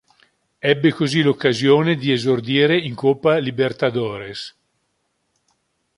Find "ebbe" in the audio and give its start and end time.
0.57-0.93